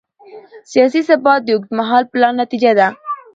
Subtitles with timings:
[0.71, 2.87] سیاسي ثبات د اوږدمهاله پلان نتیجه ده